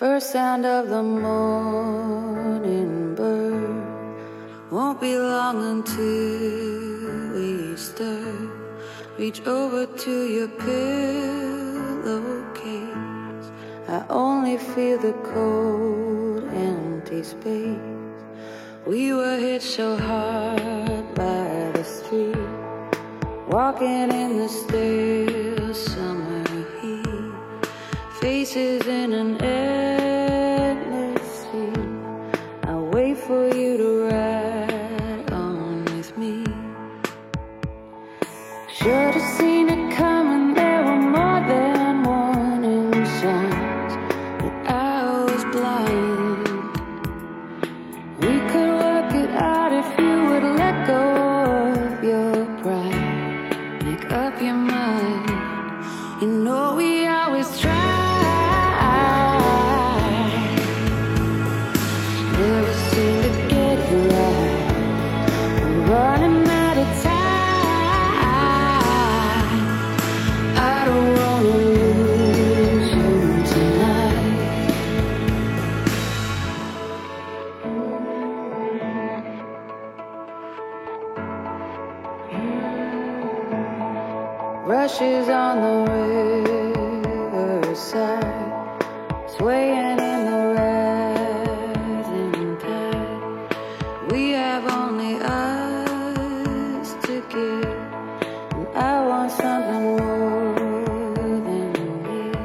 [0.00, 2.14] First sound of the morning
[3.14, 3.84] bird
[4.70, 8.48] won't be long until we stir.
[9.18, 12.00] Reach over to your pillowcase.
[13.88, 17.76] I only feel the cold, empty space.
[18.86, 22.38] We were hit so hard by the street,
[23.48, 25.09] walking in the still
[33.30, 36.42] for you to ride on with me.
[38.76, 40.54] Should have seen it coming.
[40.54, 43.92] There were more than warning signs,
[44.40, 46.29] but I was blind.
[84.66, 85.76] Rushes on the
[87.32, 88.24] riverside,
[89.36, 90.54] swaying in the
[91.74, 94.12] rising tide.
[94.12, 97.64] We have only us to give,
[98.54, 100.54] and I want something more
[101.16, 101.72] than
[102.04, 102.36] this.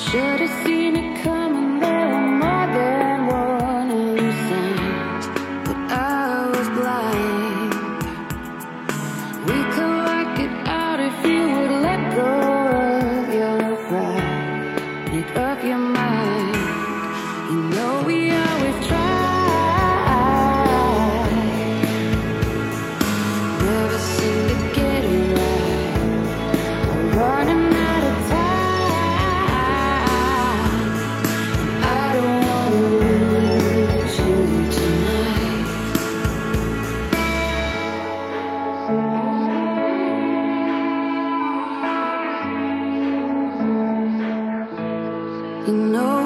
[0.00, 1.80] Should have seen it coming.
[1.80, 5.26] There were more than warning signs,
[5.66, 6.02] but I
[6.54, 7.74] was blind.
[9.46, 9.87] We could
[15.48, 16.56] up your mind.
[17.50, 19.07] You know we always try.
[45.68, 46.17] You know